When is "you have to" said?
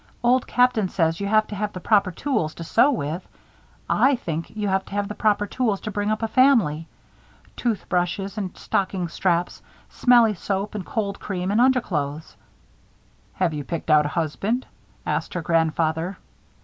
1.19-1.55, 4.49-4.93